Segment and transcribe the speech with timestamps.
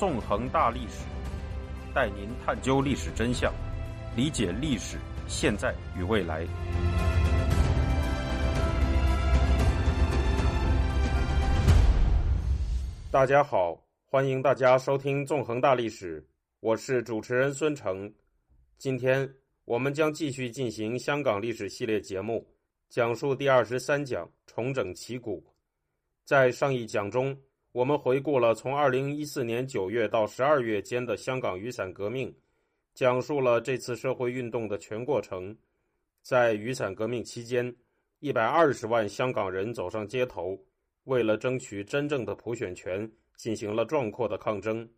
[0.00, 1.04] 纵横大历史，
[1.94, 3.52] 带您探究历史真相，
[4.16, 4.96] 理解历史
[5.28, 6.46] 现在与未来。
[13.10, 16.18] 大家好，欢迎大家收听《纵横大历史》，
[16.60, 18.10] 我是主持人孙成。
[18.78, 19.30] 今天
[19.66, 22.42] 我们将继续进行香港历史系列节目，
[22.88, 25.44] 讲述第二十三讲“重整旗鼓”。
[26.24, 27.36] 在上一讲中，
[27.72, 32.34] 我们回顾了从二零一四年九月到十二月间的香港雨伞革命，
[32.94, 35.56] 讲述了这次社会运动的全过程。
[36.20, 37.72] 在雨伞革命期间，
[38.18, 40.58] 一百二十万香港人走上街头。
[41.04, 44.88] 为了争取真正的普选权，进行了壮阔的抗争。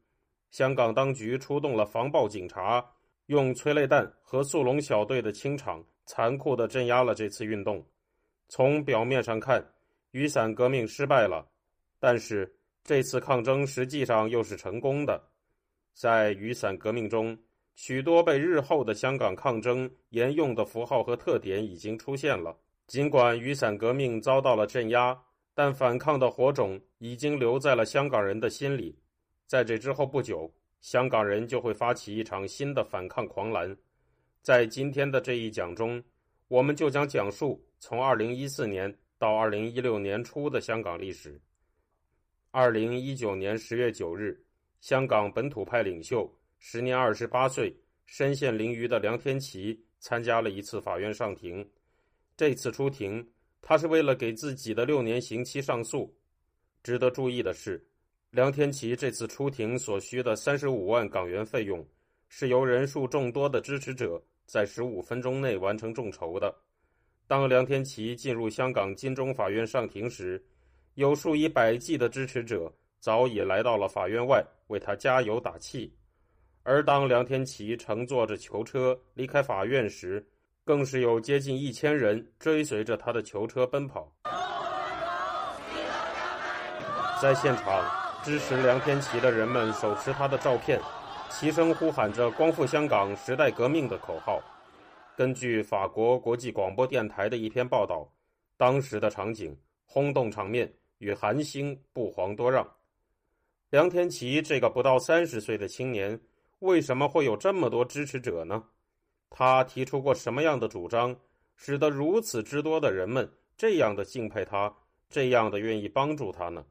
[0.50, 2.82] 香港当局出动了防暴警察，
[3.26, 7.86] 用催泪弹和速龙小队的清场，残酷地镇压了这次运动。
[8.48, 9.62] 从表面上看，
[10.12, 11.46] 雨伞革命失败了，
[12.00, 12.52] 但是
[12.84, 15.22] 这次抗争实际上又是成功的。
[15.94, 17.38] 在雨伞革命中，
[17.74, 22.56] 许多被日后的香港抗争沿用的符号和特点已经出现了。
[22.86, 25.18] 尽管雨伞革命遭到了镇压。
[25.54, 28.98] 但反抗的火种已经留在了香港人的心里，
[29.46, 33.76] 在这之后不久，香港人就会发起一场新的反抗狂澜。
[34.40, 36.02] 在今天的这一讲中，
[36.48, 41.38] 我们就将讲述从2014年到2016年初的香港历史。
[42.52, 44.44] 2019年10月9日，
[44.80, 51.66] 香港本土派领袖、时年28岁、身陷囹圄的梁天琦参加了一次法院上庭。
[52.36, 53.26] 这次出庭。
[53.64, 56.12] 他是为了给自己的六年刑期上诉。
[56.82, 57.80] 值得注意的是，
[58.30, 61.86] 梁天琦这次出庭所需的三十五万港元费用，
[62.28, 66.52] 是由人数众多的支持者在十五分钟内完成众筹的。
[67.28, 70.44] 当梁天琦进入香港金钟法院上庭时，
[70.94, 72.70] 有数以百计的支持者
[73.00, 75.94] 早已来到了法院外为他加油打气。
[76.62, 80.24] 而当梁天琦乘坐着囚车离开法院时，
[80.64, 84.12] 更是有接近一千人追随着他的囚车奔跑，
[87.20, 87.84] 在现场
[88.22, 90.80] 支持梁天琦的人们手持他的照片，
[91.30, 94.40] 齐声呼喊着“光复香港，时代革命”的口号。
[95.16, 98.08] 根据法国国际广播电台的一篇报道，
[98.56, 100.72] 当时的场景轰动场面
[101.02, 102.64] 与韩星不遑多让。
[103.70, 106.18] 梁天琦这个不到三十岁的青年，
[106.60, 108.62] 为什么会有这么多支持者呢？
[109.28, 111.16] 他提出过什么样的主张，
[111.56, 114.72] 使得如此之多的人们这样的敬佩他，
[115.10, 116.64] 这样的愿意帮助他呢？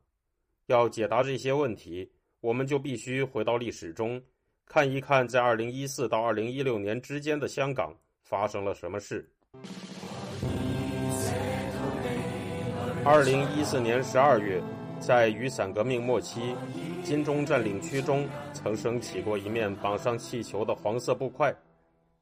[0.68, 2.10] 要解答这些问题，
[2.40, 4.22] 我们就必须回到历史中，
[4.66, 9.30] 看一看在二零一四到二零一六年之间的香港发生了什么事。
[13.04, 14.62] 二零一四年十二月，
[15.00, 16.56] 在雨伞革命末期，
[17.04, 21.52] 金钟占领区中曾升起过一面绑上气球的黄色布块。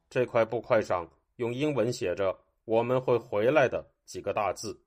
[0.08, 4.80] 这块布块上用英文写着“我们会回来的”几个大字。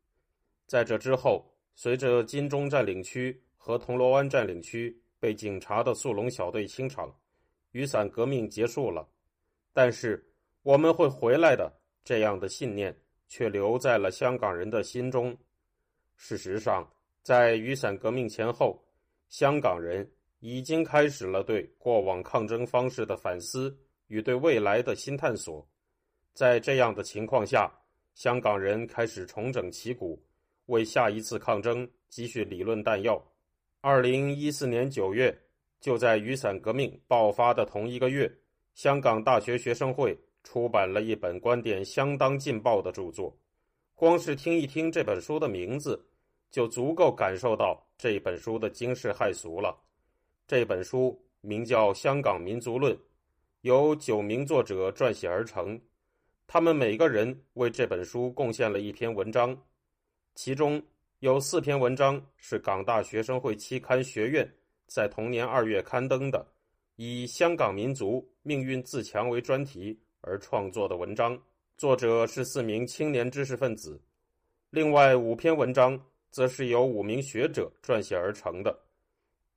[0.66, 1.46] 在这之后，
[1.76, 7.14] 随着金钟占领区和铜锣湾占领区被警察的速龙小队清场，
[7.72, 9.08] 雨伞革命结束了。
[9.72, 10.25] 但是
[10.64, 11.72] “我们会回来的”
[12.04, 15.38] 这样的信念却留在了香港人的心中。
[16.16, 16.88] 事实上，
[17.22, 18.84] 在雨伞革命前后，
[19.29, 20.09] 香港人
[20.40, 23.78] 已经开始了对过往抗争方式的反思。
[24.07, 25.66] 与对未来的新探索，
[26.34, 27.72] 在这样的情况下，
[28.13, 30.22] 香港人开始重整旗鼓，
[30.68, 33.19] 为下一次抗争积蓄理论弹药。
[33.81, 35.35] 二零一四年九月，
[35.80, 38.31] 就在雨伞革命爆发的同一个月，
[38.75, 43.35] 香港大学学生会出版了一本观点相当劲爆的著作。
[44.03, 46.06] 光是听一听这本书的名字，
[46.52, 49.74] 就足够感受到这本书的惊世骇俗了。
[50.46, 52.94] 这本书名叫《香港民族论》。
[53.62, 55.80] 由九名作者撰写而成，
[56.47, 59.58] 他们每个人为这本书贡献了一篇文章，
[60.36, 60.84] 其中
[61.19, 64.45] 有四篇文章是港大学生会期刊《学院》
[64.86, 66.45] 在同年二月刊登的，
[66.98, 71.42] 以“香港民族命运自强”为专题而创作的文章，
[71.83, 74.00] 作者是四名青年知识分子；
[74.69, 76.01] 另外五篇文章
[76.31, 78.74] 则是由五名学者撰写而成的，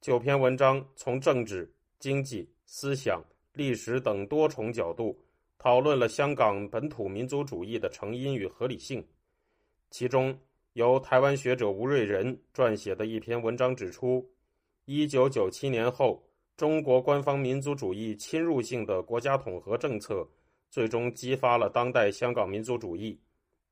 [0.01, 3.23] 九篇文章从政治、经济、思想。
[3.53, 5.17] 历史等多重角度
[5.57, 9.07] 讨论了香港本土民族主义的成因与合理性。
[9.93, 10.37] 其中，
[10.73, 14.29] 由台湾学者吴瑞仁撰写的一篇文章指出，
[14.85, 16.21] 一九九七年后，
[16.57, 20.29] 中国官方民族主义侵入性的国家统合政策，
[20.71, 23.19] 最终激发了当代香港民族主义，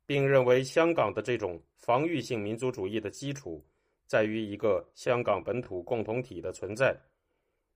[0.06, 3.64] 并认为香港的这种防御性民族主义的基础，
[4.06, 6.96] 在于一个香港本土共同体的存在。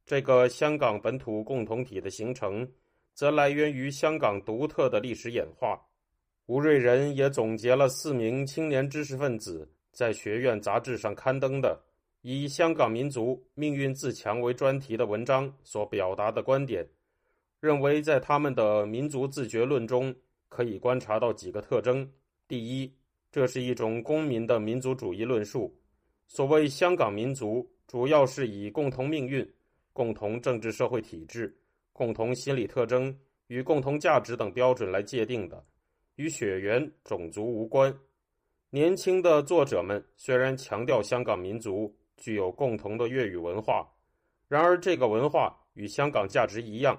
[0.06, 2.67] 这个香港本土共同体的形成，
[3.12, 5.79] 则来源于香港独特的历史演化。
[6.47, 11.79] 吴瑞仁也总结了四名青年知识分子在学院杂志上刊登的
[12.23, 16.88] 以“香港民族命运自强”为专题的文章所表达的观点，
[17.60, 20.14] 认为在他们的民族自觉论中
[20.49, 22.10] 可以观察到几个特征：
[22.46, 22.93] 第一，
[23.31, 25.75] 这是一种公民的民族主义论述，
[26.26, 29.49] 所谓香港民族，主要是以共同命运。
[29.94, 31.52] 共同政治社会体制、
[31.93, 33.12] 共同心理特征
[33.49, 35.61] 与共同价值等标准来界定的，
[36.14, 37.93] 与血缘种族无关。
[38.70, 43.93] 年轻的作者们虽然强调香港民族具有共同的粤语文化，
[44.46, 46.96] 然而这个文化与香港价值一样，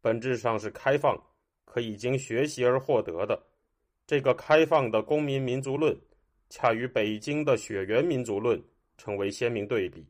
[0.00, 1.16] 本质上是开放，
[1.64, 3.42] 可以经学习而获得的。
[4.06, 5.98] 这个开放的公民民族论，
[6.48, 8.62] 恰与北京的血缘民族论
[8.96, 10.06] 成为鲜明对比。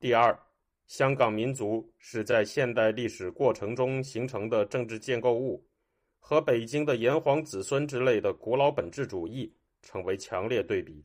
[0.00, 0.38] 第二。
[0.86, 5.66] 香港民族是在现代历史过程中形成的政治建构物，
[6.18, 9.50] 和北京的炎黄子孙之类的古老本质主义
[9.80, 11.02] 成为强烈对比。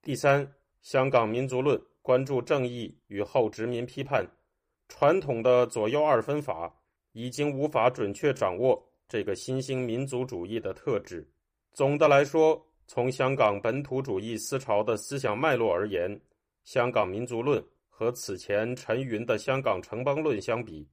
[0.00, 0.48] 第三，
[0.80, 4.24] 香港民族论关注正义与后殖民批判，
[4.88, 6.72] 传统的左右二分法
[7.16, 8.78] 已经无法准确掌握
[9.08, 11.26] 这个新兴民族主义的特质。
[11.72, 16.20] 总的来说，从香港本土主义思潮的思想脉络而言，
[16.64, 17.64] 香港民族论。
[17.88, 20.86] 和此前陈云的香港城邦论相比，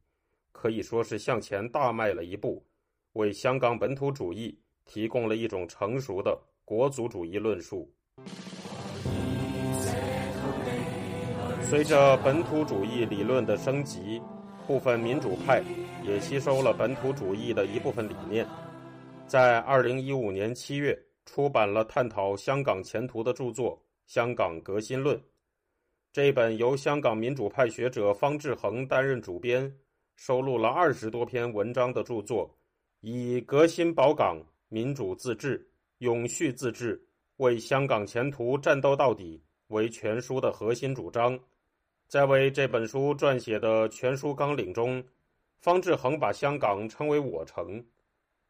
[0.53, 2.65] 可以说是向前大迈了一步，
[3.11, 7.93] 为香港本土主义提供了一种成熟的国族主义论述。
[11.69, 14.21] 随着本土主义理论的升级，
[14.65, 15.61] 部分民主派
[16.05, 18.47] 也吸收了本土主义的一部分理念，
[19.27, 23.77] 在二零一五年七月出版了探讨香港前途的著作
[24.07, 25.17] 《香港革新论》。
[26.13, 29.71] 这本由香港民主派学者方志恒担任主编、
[30.15, 32.49] 收录了二十多篇文章的著作，
[33.01, 35.67] 以“革新保港、民主自治、
[35.97, 37.03] 永续自治，
[37.37, 41.37] 为香港前途战斗到底”为全书的核心主张。
[42.13, 45.03] 在为这本书撰写的全书纲领中，
[45.57, 47.83] 方志恒把香港称为“我城”。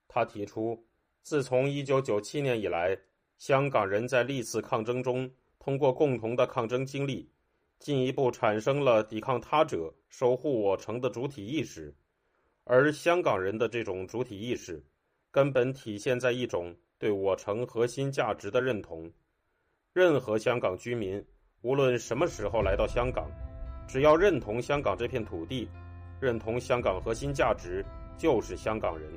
[0.09, 0.85] 他提出，
[1.21, 2.99] 自从一九九七年以来，
[3.37, 7.31] 香港人在历次抗争中通过共同的抗争经历。
[7.79, 11.95] 进一步产生了抵抗他者、守护我城的主体意识，
[12.65, 14.85] 而香港人的这种主体意识，
[15.31, 19.09] 根本体现在一种对我城核心价值的认同。
[19.93, 21.25] 任何香港居民，
[21.61, 23.31] 无论什么时候来到香港，
[23.87, 25.69] 只要认同香港这片土地，
[26.19, 27.85] 认同香港核心价值，
[28.17, 29.09] 就是香港人。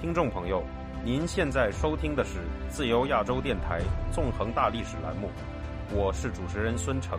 [0.00, 0.62] 听众朋友。
[1.04, 2.38] 您现在收听的是
[2.68, 3.80] 自由亚洲电台
[4.12, 5.28] 纵横大历史栏目，
[5.92, 7.18] 我是主持人孙成。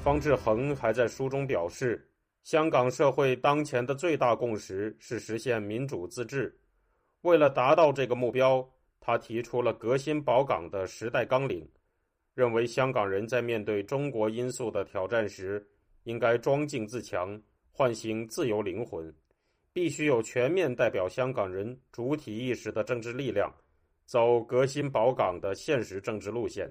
[0.00, 2.04] 方志恒还在书中表示，
[2.42, 6.52] 香港社会当前的最大共识是实现民主自治。
[7.22, 8.68] 为了达到这个目标，
[9.00, 11.68] 他提出了革新保港的时代纲领，
[12.34, 15.66] 认为香港人在面对中国因素的挑战时，
[16.04, 17.40] 应该庄敬自强，
[17.70, 19.12] 唤醒自由灵魂。
[19.72, 23.50] 必须有全面代表香港人主体意识的政治力量，
[24.04, 26.70] 走革新保港的现实政治路线。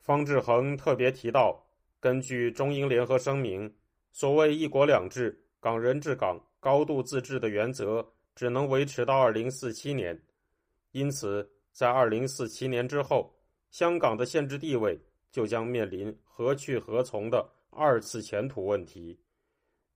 [0.00, 1.64] 方志恒特别提到，
[1.98, 3.72] 根据中英联合声明，
[4.12, 10.16] 所谓“一国两制”、“港人治港”、“高度自治”的原则只能维持到二零四七年，
[10.92, 13.34] 因此，在二零四七年之后，
[13.70, 15.00] 香港的宪制地位
[15.32, 19.18] 就将面临何去何从的二次前途问题。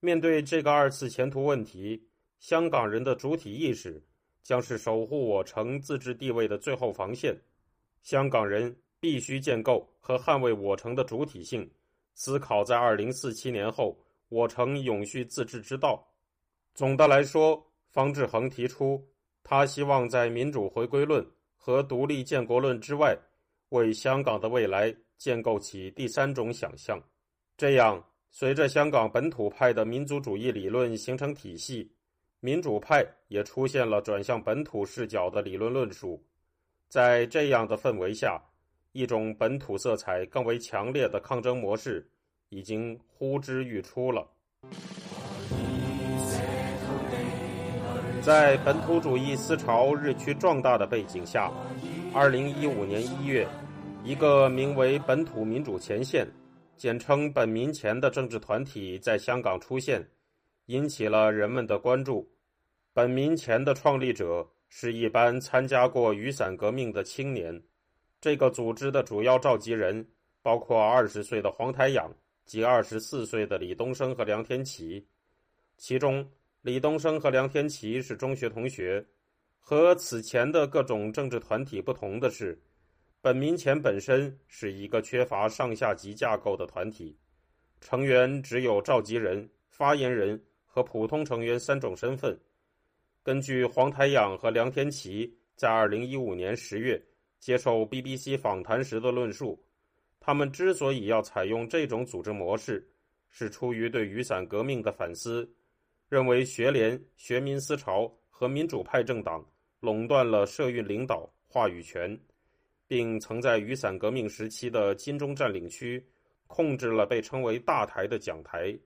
[0.00, 2.02] 面对这个二次前途问题，
[2.38, 4.02] 香港人的主体意识
[4.42, 7.38] 将是守护我城自治地位的最后防线。
[8.02, 11.70] 香港人必须建构和捍卫我城的主体性，
[12.14, 13.99] 思考在二零四七年后
[14.30, 16.02] 我城永续自治之道。
[16.73, 19.04] 总的来说，方志恒提出，
[19.42, 23.16] 他希望在民主回归论和独立建国论之外，
[23.70, 27.02] 为香港的未来建构起第三种想象。
[27.56, 31.90] 这样，随着香港本土派的民族主义理论形成体系。
[32.42, 36.25] 民主派也出现了转向本土视角的理论论述，
[36.88, 38.42] 在这样的氛围下，
[38.92, 42.11] 一种本土色彩更为强烈的抗争模式
[42.49, 44.26] 已经呼之欲出了。
[48.30, 51.50] 在本土主义思潮日趋壮大的背景下，
[52.14, 53.44] 二零一五年一月，
[54.04, 56.25] 一个名为“本土民主前线
[56.78, 60.08] ”（简称“本民前”）的政治团体在香港出现。
[60.66, 62.30] 引起了人们的关注。
[62.92, 67.60] 本民前的创立者是一般参加过雨伞革命的青年。
[68.20, 70.06] 这个组织的主要召集人
[70.40, 72.08] 包括二十岁的黄台仰
[72.46, 75.04] 及二十四岁的李东生和梁天琦。
[75.76, 76.25] 其中，
[76.62, 79.04] 李东生和梁天琦是中学同学。
[79.62, 82.60] 和此前的各种政治团体不同的是，
[83.22, 87.16] 本民前本身是一个缺乏上下级架构的团体，
[87.80, 92.38] 成员只有召集人、发言人和普通成员三种身份。
[93.22, 97.02] 根据黄台仰和梁天琦在2015年10月
[97.38, 99.62] 接受 BBC 访谈时的论述，
[100.18, 102.86] 他们之所以要采用这种组织模式，
[103.30, 105.48] 是出于对雨伞革命的反思，
[106.10, 109.42] 认为学联、学民思潮和民主派政党。
[109.82, 112.20] 垄断了社运领导话语权，
[112.86, 116.06] 并曾在雨伞革命时期的金钟占领区
[116.46, 118.78] 控制了被称为“大台”的讲台。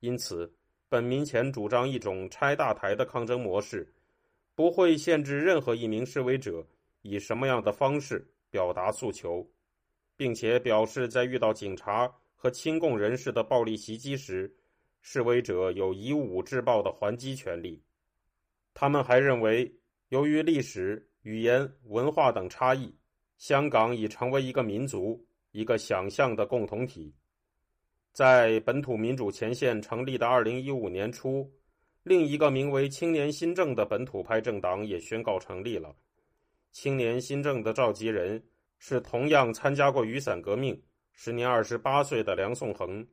[0.00, 0.50] 因此，
[0.88, 3.86] 本民前主张一种拆大台的抗争模式，
[4.54, 6.66] 不会限制任何一名示威者
[7.02, 9.46] 以什么样的方式表达诉求，
[10.16, 14.50] 并且表示在遇到警察和亲共人士的暴力袭击时，
[15.08, 17.80] 示威者有以武制暴的还击权利。
[18.74, 19.72] 他们还认为。
[20.10, 22.96] 由于历史、语言、文化等差异，
[23.38, 25.20] 香港已成为一个民族、
[25.50, 27.12] 一个想象的共同体。
[28.12, 31.52] 在本土民主前线成立的二零一五年初，
[32.04, 35.92] 另一个名为“青年新政”的本土派政党也宣告成立了。
[36.70, 38.40] 青年新政的召集人
[38.78, 43.04] 是同样参加过雨伞革命、时年二十八岁的梁颂恒。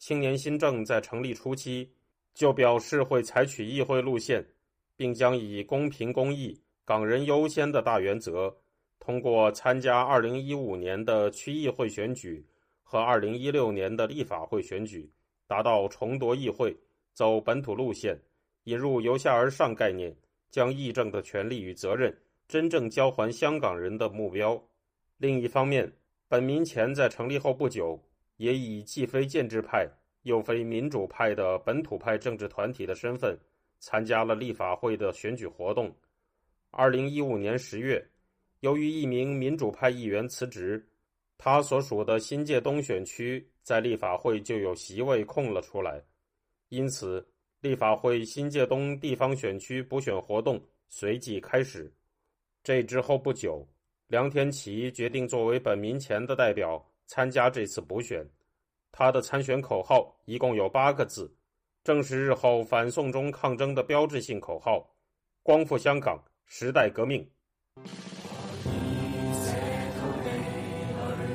[0.00, 1.88] 青年新政在成立初期
[2.34, 4.44] 就表示会采取议会路线。
[4.96, 8.54] 并将以公平公义、港人优先的大原则，
[8.98, 12.44] 通过参加2015年的区议会选举
[12.82, 15.10] 和2016年的立法会选举，
[15.46, 16.76] 达到重夺议会、
[17.14, 18.20] 走本土路线、
[18.64, 20.14] 引入由下而上概念、
[20.50, 22.14] 将议政的权利与责任
[22.46, 24.62] 真正交还香港人的目标。
[25.16, 25.90] 另一方面，
[26.28, 27.98] 本民前在成立后不久，
[28.40, 29.86] 也以既非建制派
[30.22, 33.38] 又非民主派的本土派政治团体的身份。
[33.82, 35.90] 参加了立法会的选举活动。
[36.70, 38.06] 二零一五年十月，
[38.60, 40.86] 由于一名民主派议员辞职，
[41.38, 45.98] 他所属的新界东选区在立法会就有席位空了出来，
[46.68, 47.26] 因此
[47.62, 51.90] 立法会新界东地方选区补选活动随即开始。
[52.62, 53.66] 这之后不久，
[54.08, 58.24] 梁天琦决定作为本民前的代表参加这次补选。
[58.92, 61.34] 他的参选口号一共有八个字。
[61.82, 64.88] 正是日后反送中抗争的标志性口号
[65.42, 67.28] ：“光复香港，时代革命。”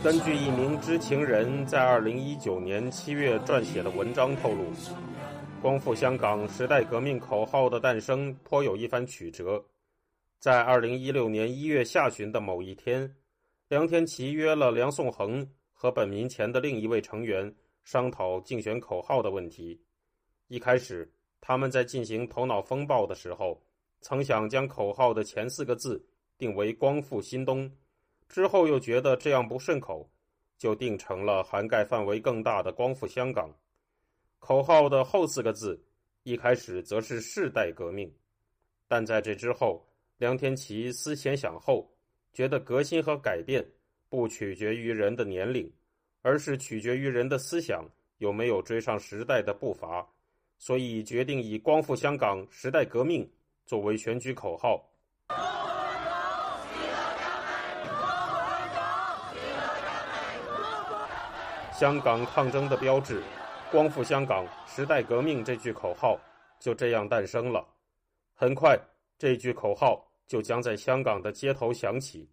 [0.02, 4.72] 根据一名知情人在二零一九年七月撰写的文章透露
[5.62, 9.62] ，“光复香港，时代革命”口号的诞生颇有一番曲折。
[10.40, 13.14] 在二零一六年一月下旬的某一天，
[13.68, 15.50] 梁天琦约了梁颂恒
[15.86, 19.80] 和本民前的另一位成员商讨竞选口号的问题。
[20.48, 21.08] 一开始，
[21.40, 23.62] 他们在进行头脑风暴的时候，
[24.02, 26.04] 曾想将口号的前四个字
[26.40, 27.72] 定为“光复新东”，
[28.28, 30.10] 之后又觉得这样不顺口，
[30.58, 33.56] 就定成了涵盖范围更大的“光复香港”。
[34.42, 35.80] 口号的后四个字
[36.24, 38.12] 一开始则是“世代革命”，
[38.90, 39.88] 但在这之后，
[40.18, 41.88] 梁天琦思前想后，
[42.34, 43.64] 觉得革新和改变
[44.10, 45.72] 不取决于人的年龄，
[46.22, 47.86] 而是取决于人的思想
[48.18, 50.08] 有没有追上时代的步伐。
[50.58, 53.30] 所以决定以“光复香港，时代革命”
[53.66, 54.82] 作为选举口号。
[61.78, 63.22] 香港抗争的标志
[63.70, 66.18] “光复香港，时代革命”这句口号
[66.58, 67.68] 就这样诞生了。
[68.34, 68.80] 很快，
[69.18, 72.30] 这句口号就将在香港的街头响起。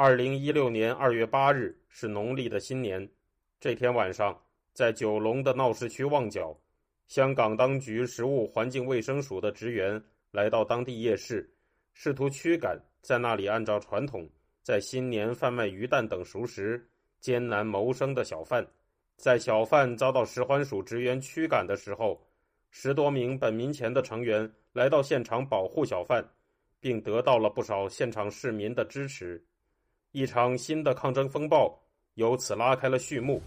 [0.00, 3.10] 二零一六年二月八日是农历的新年，
[3.58, 4.40] 这天晚上，
[4.72, 6.56] 在九龙的闹市区旺角。
[7.08, 10.00] 香港当局食物环境卫生署的职员
[10.30, 11.52] 来到当地夜市，
[11.94, 14.30] 试图驱赶在那里按照传统
[14.62, 16.88] 在新年贩卖鱼蛋等熟食、
[17.18, 18.64] 艰难谋生的小贩。
[19.16, 22.24] 在小贩遭到食环署职员驱赶的时候，
[22.70, 26.24] 十多名本民前的成员来到现场保护小贩，
[26.78, 29.44] 并得到了不少现场市民的支持。
[30.12, 31.78] 一场新的抗争风暴
[32.14, 33.42] 由此拉开了序幕。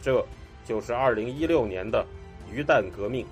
[0.00, 0.24] 这
[0.64, 2.06] 就是二零一六年的。
[2.52, 3.24] 鱼蛋革命。